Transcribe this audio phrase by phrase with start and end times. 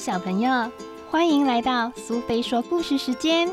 [0.00, 0.50] 小朋友，
[1.10, 3.46] 欢迎来到苏菲说故事时间。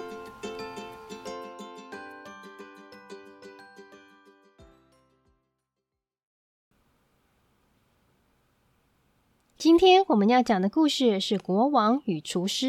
[9.57, 12.65] 今天我们要讲的故事是《国王与厨师》，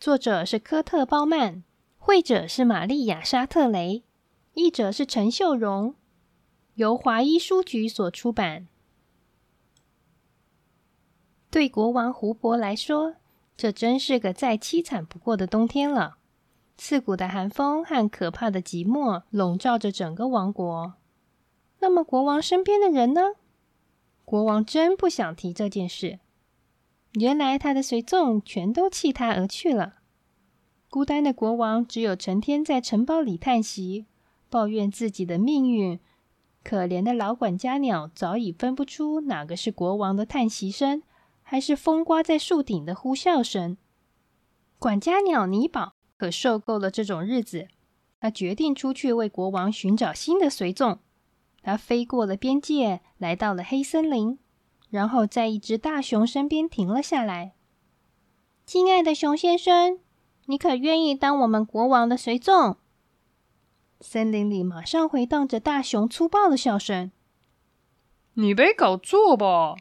[0.00, 1.62] 作者是科特·鲍曼，
[1.98, 4.02] 绘者是玛丽亚·沙特雷，
[4.54, 5.94] 译者是陈秀荣，
[6.76, 8.66] 由华一书局所出版。
[11.54, 13.14] 对国王胡伯来说，
[13.56, 16.16] 这真是个再凄惨不过的冬天了。
[16.76, 20.94] 刺骨的寒风和可怕的寂寞笼罩着整个王国。
[21.78, 23.34] 那么，国王身边的人呢？
[24.24, 26.18] 国王真不想提这件事。
[27.12, 29.98] 原来，他的随从全都弃他而去了。
[30.90, 34.06] 孤单的国王只有成天在城堡里叹息，
[34.50, 36.00] 抱怨自己的命运。
[36.64, 41.04] 可怜的老管家鸟早已分不出哪个是国王的叹息声。
[41.54, 43.76] 还是风刮在树顶的呼啸声。
[44.80, 47.68] 管家鸟尼宝可受够了这种日子，
[48.18, 50.98] 他决定出去为国王寻找新的随从。
[51.62, 54.36] 他飞过了边界，来到了黑森林，
[54.90, 57.54] 然后在一只大熊身边停了下来。
[58.66, 60.00] “亲爱的熊先生，
[60.46, 62.78] 你可愿意当我们国王的随从？”
[64.02, 67.12] 森林里马上回荡着大熊粗暴的笑声。
[68.34, 69.76] “你没搞错吧？”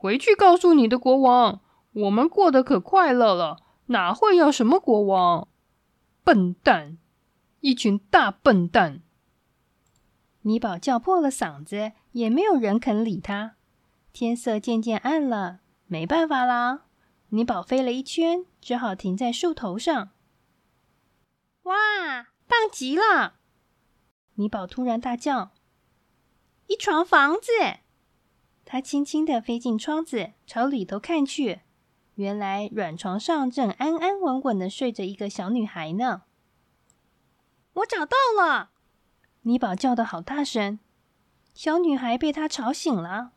[0.00, 1.60] 回去告诉你的国王，
[1.92, 5.48] 我们过得可快乐了，哪会要什么国王？
[6.22, 6.98] 笨蛋，
[7.58, 9.02] 一群大笨蛋！
[10.42, 13.56] 米宝叫破了嗓子，也没有人肯理他。
[14.12, 16.84] 天色渐渐暗了，没办法啦。
[17.28, 20.10] 米宝飞了一圈，只好停在树头上。
[21.64, 21.74] 哇，
[22.46, 23.34] 棒极了！
[24.34, 25.50] 米宝突然大叫
[26.68, 27.50] ：“一床房子！”
[28.70, 31.60] 他轻轻地飞进窗子，朝里头看去，
[32.16, 36.24] 原来软床上正安安稳稳的睡着一个小女孩呢。
[37.72, 38.68] 我找到了！
[39.44, 40.78] 尼宝叫的好大声，
[41.54, 43.30] 小女孩被他吵醒了。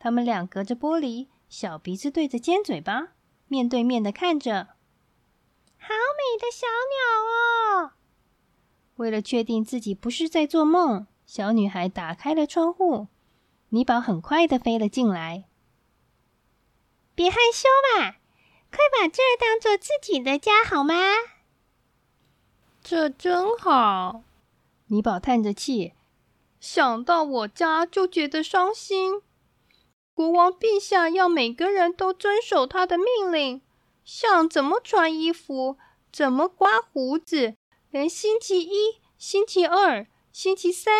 [0.00, 3.12] 他们俩隔着玻璃，小鼻子对着尖嘴巴，
[3.46, 4.70] 面对面的看着。
[5.78, 7.92] 好美的小鸟哦！
[8.96, 13.06] 为了确定自己不是在做梦，小女孩打开了窗户。
[13.74, 15.48] 米宝很快的飞了进来，
[17.12, 17.68] 别害羞
[17.98, 18.12] 嘛，
[18.70, 20.94] 快把这儿当做自己的家好吗？
[22.84, 24.22] 这真好。
[24.86, 25.92] 米宝叹着气，
[26.60, 29.22] 想到我家就觉得伤心。
[30.14, 33.60] 国王陛下要每个人都遵守他的命令，
[34.04, 35.78] 像怎么穿衣服、
[36.12, 37.56] 怎么刮胡子，
[37.90, 40.94] 连星期一、星期二、星期三。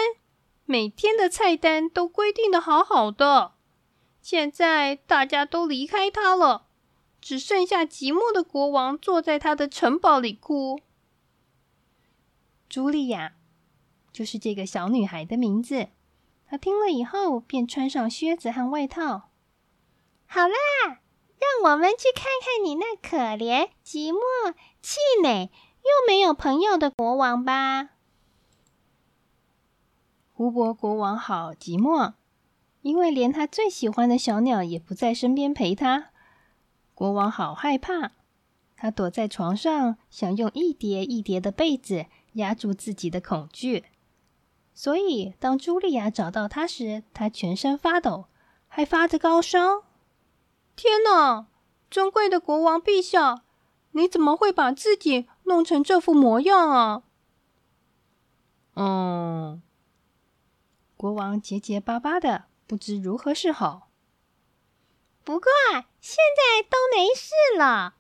[0.67, 3.53] 每天的菜单都规定的好好的，
[4.21, 6.67] 现在大家都离开他了，
[7.21, 10.81] 只剩下寂寞的国王坐在他的城堡里哭。
[12.71, 13.35] 茱莉亚
[14.13, 15.89] 就是这个小女孩的名字。
[16.47, 19.31] 她听了以后，便穿上靴子和外套。
[20.27, 20.55] 好啦，
[20.87, 25.51] 让我们去看看你那可怜、寂寞、气馁
[25.83, 27.91] 又没有朋友的国王吧。
[30.45, 32.13] 胡伯国王好寂寞，
[32.83, 36.11] 因为连他最喜欢的小鸟也不在身边陪他。
[36.93, 38.11] 国王好害怕，
[38.77, 43.87] 他躲在床上，想用一叠一叠的被子压住自己的恐惧。
[44.75, 48.27] 所以，当茱莉亚找到他时，他全身发抖，
[48.69, 49.85] 还发着高烧。
[50.77, 51.47] 天哪！
[51.91, 53.45] 尊贵的国王陛下，
[53.93, 57.03] 你怎么会把自己弄成这副模样啊？
[58.75, 59.63] 嗯。
[60.97, 63.91] 国王结结巴巴的，不知如何是好。
[65.25, 65.51] 不过
[66.01, 67.95] 现在都没事了，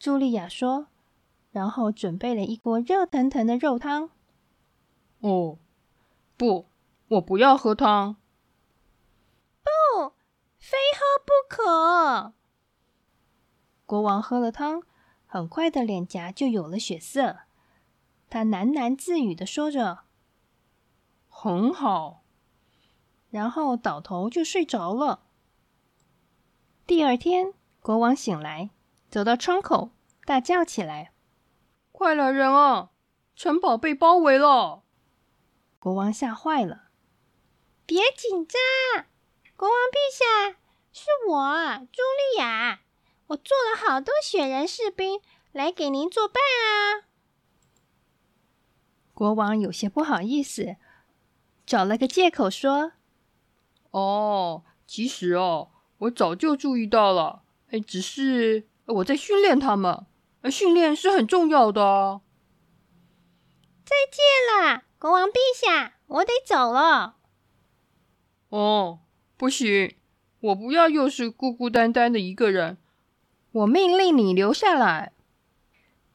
[0.00, 0.86] 茱莉亚说，
[1.50, 4.10] 然后准备了一锅热腾腾的肉汤。
[5.20, 5.58] 哦，
[6.36, 6.66] 不，
[7.08, 8.16] 我不要喝汤。
[9.62, 10.14] 不，
[10.58, 12.32] 非喝不可。
[13.84, 14.82] 国王喝了汤，
[15.26, 17.40] 很快的脸颊就有了血色。
[18.28, 20.04] 他喃喃自语的说着。
[21.42, 22.22] 很好，
[23.30, 25.22] 然后倒头就睡着了。
[26.86, 28.68] 第二天，国王醒来，
[29.10, 29.92] 走到窗口，
[30.26, 31.14] 大叫起来
[31.92, 32.90] ：“快来人啊！
[33.34, 34.82] 城堡被包围了！”
[35.80, 36.90] 国王吓坏了。
[37.86, 39.06] 别紧张，
[39.56, 40.58] 国王陛下，
[40.92, 42.80] 是我茱莉亚，
[43.28, 45.22] 我做了好多雪人士兵
[45.52, 47.08] 来给您作伴啊。
[49.14, 50.76] 国王有些不好意思。
[51.70, 52.94] 找了个借口说
[53.92, 57.42] ：“哦，其实哦，我早就注意到了。
[57.70, 58.66] 哎，只是……
[58.86, 60.04] 我在训练他们。
[60.50, 62.22] 训练是很重要的。
[63.84, 67.14] 再见啦，国王陛下，我得走了。
[68.48, 68.98] 哦，
[69.36, 69.94] 不行，
[70.40, 72.78] 我不要又是孤孤单单的一个人。
[73.52, 75.12] 我命令你留下来。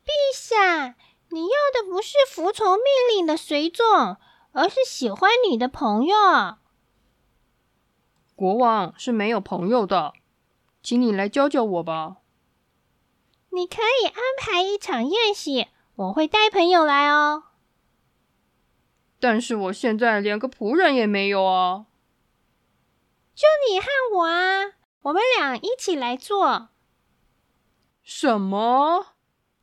[0.04, 0.98] 陛下，
[1.30, 4.18] 你要的不是服从命令的随从，
[4.56, 6.16] 而是喜欢你的朋友。
[8.36, 10.14] 国王是没有朋友的，
[10.82, 12.18] 请你来教教我吧。
[13.50, 17.44] 你可以安排一场宴席，我会带朋友来哦。
[19.20, 21.88] 但是我现在连个仆人也没有啊！
[23.34, 26.70] 就你和我啊，我们俩一起来做。
[28.04, 29.16] 什么？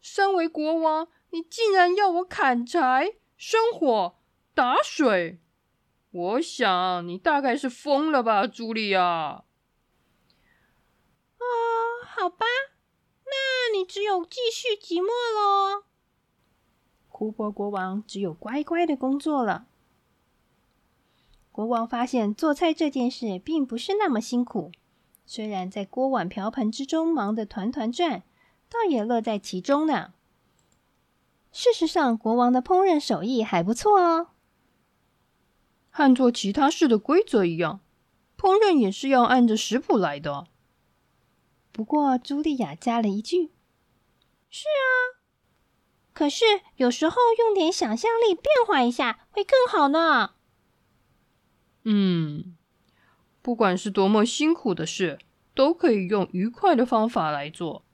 [0.03, 4.17] 身为国王，你竟然要我砍柴、生火、
[4.55, 5.41] 打水？
[6.11, 9.45] 我想你大概是疯了吧，茱莉亚。
[11.39, 11.45] 哦，
[12.07, 12.45] 好吧。
[13.25, 15.85] 那你只有继续寂寞喽。
[17.09, 19.67] 湖泊国王只有乖乖的工作了。
[21.51, 24.73] 国王发现做菜这件事并不是那么辛苦，
[25.25, 28.23] 虽然在锅碗瓢盆之中忙得团团转，
[28.69, 30.13] 倒也乐在其中呢。
[31.53, 34.29] 事实上，国王的烹饪手艺还不错哦。
[35.93, 37.81] 和做其他事的规则一样，
[38.39, 40.47] 烹饪也是要按着食谱来的。
[41.71, 43.51] 不过，茱莉亚加了一句
[44.51, 45.21] ：“是啊，
[46.13, 46.45] 可是
[46.77, 50.33] 有时候用点想象力变化一下会更好呢。”
[51.85, 52.57] 嗯，
[53.43, 55.19] 不管是多么辛苦的事，
[55.55, 57.85] 都可以用愉快的方法来做。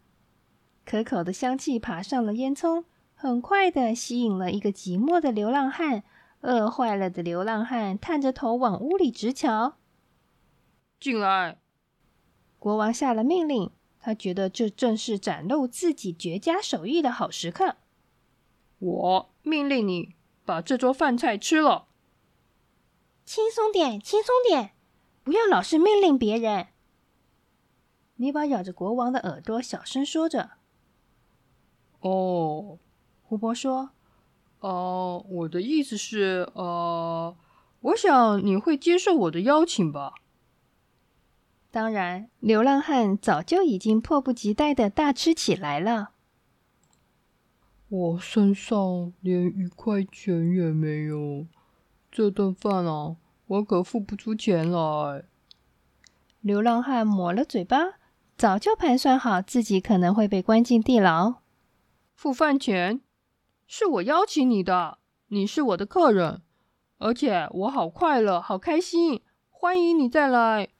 [0.84, 2.84] 可口的香气爬上了烟囱，
[3.14, 6.04] 很快的吸引了一个寂寞的流浪汉。
[6.40, 9.76] 饿坏了的流浪汉探着头往屋里直瞧。
[11.00, 11.58] 进来。
[12.58, 13.70] 国王下了命令，
[14.00, 17.76] 他觉得这正是展露自己绝佳手艺的好时刻。
[18.78, 21.86] 我命令你把这桌饭菜吃了。
[23.24, 24.72] 轻松点，轻松点，
[25.22, 26.68] 不要老是命令别人。
[28.16, 30.52] 尼宝咬着国王的耳朵，小声说着
[32.00, 32.78] ：“哦。”
[33.22, 33.90] 胡伯说
[34.60, 37.36] ：“哦，我的意思是，呃，
[37.80, 40.12] 我想你会接受我的邀请吧。”
[41.70, 46.10] 当然，流浪汉早就已经迫不及待的大吃起来了。
[47.88, 51.46] 我身上连一块钱也没有，
[52.10, 53.16] 这顿饭啊，
[53.46, 55.24] 我可付不出钱来。
[56.40, 57.76] 流浪汉抹了嘴巴，
[58.36, 61.42] 早就盘算好自己可能会被关进地牢。
[62.14, 63.00] 付饭钱？
[63.70, 66.40] 是我邀请你的，你是我的客人，
[66.96, 69.20] 而且我好快乐，好开心，
[69.50, 70.70] 欢迎你再来。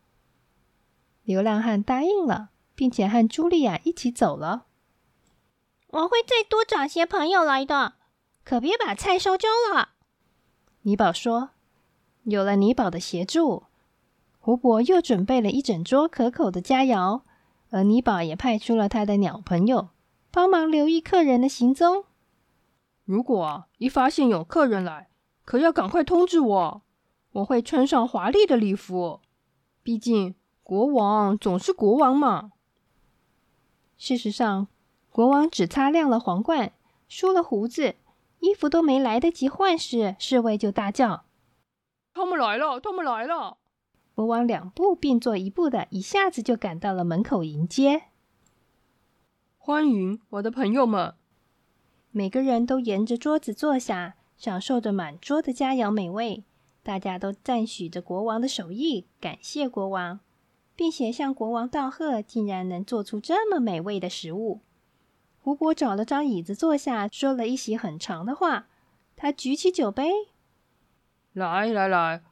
[1.23, 4.64] 流浪汉答应了，并且和茱莉亚一起走了。
[5.88, 7.96] 我会再多找些朋友来的，
[8.43, 9.90] 可别把菜烧焦了。
[10.81, 11.50] 尼宝说
[12.25, 13.64] ：“有了尼宝的协助，
[14.38, 17.20] 胡伯又准备了一整桌可口的佳肴，
[17.69, 19.90] 而尼宝也派出了他的鸟朋友，
[20.31, 22.06] 帮忙留意客人的行踪。
[23.08, 25.08] 如果一发现有客人来，
[25.46, 26.82] 可要赶快通知我，
[27.32, 29.22] 我会穿上华丽的礼服。
[29.82, 30.34] 毕竟……”
[30.69, 32.52] 国王总是国王嘛。
[33.97, 34.68] 事实上，
[35.11, 36.75] 国王只擦亮了皇冠，
[37.09, 37.94] 梳了胡子，
[38.40, 41.25] 衣服都没来得及换时，侍卫就大叫
[42.12, 42.78] ：“他们来了！
[42.78, 43.56] 他们来了！”
[44.14, 48.02] 国王两步并作一步的，一下子就赶到了门口迎接。
[49.56, 51.14] 欢迎我的朋友们！
[52.10, 56.44] 每个人都沿着桌子坐下，享受着满桌的佳肴美味。
[56.82, 60.20] 大家都赞许着国王的手艺，感谢国王。
[60.74, 64.60] 并且向国王道贺，竟然能做出这么美味的食物。
[65.40, 68.68] 胡伯找了张椅子坐下，说了一席很长的话。
[69.16, 70.12] 他举起酒杯，
[71.32, 72.22] 来来来，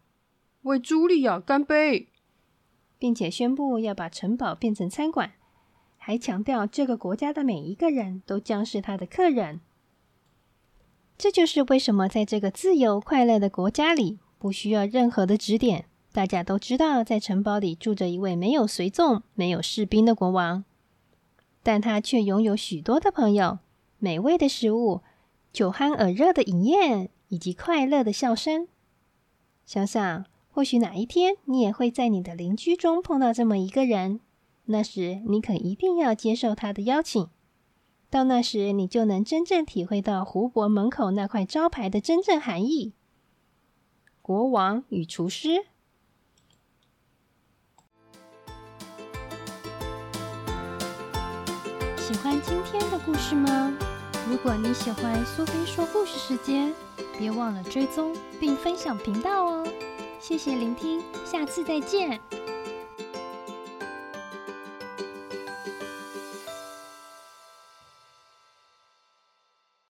[0.63, 2.11] 为茱莉亚干杯，
[3.01, 5.33] 并且宣布要把城堡变成餐馆，
[6.07, 9.61] 还强调这个国家的每一个人都将是他的客人。
[11.19, 15.87] 这就是为什么在这个自由快乐的国家里，不需要任何的指点。
[16.13, 20.65] 大家都知道，在城堡里住着一位没有随从、没有士兵的国王，
[21.65, 23.59] 但他却拥有许多的朋友、
[23.99, 25.01] 美味的食物、
[25.53, 28.69] 酒酣耳热的饮宴以及快乐的笑声。
[29.65, 34.21] 想想，或许哪一天你也会在你的邻居中碰到这么一个人，
[34.67, 37.29] 那时你可一定要接受他的邀请。
[38.09, 42.93] 到那时，你就能真正体会到湖泊门口那块招牌的真正含义：
[44.23, 45.67] 国王与厨师。
[51.97, 53.77] 喜欢今天的故事吗？
[54.29, 56.73] 如果你喜欢苏菲说故事时间，
[57.19, 59.67] 别忘了追踪并分享频道哦。
[60.21, 62.21] 谢谢聆听，下次再见。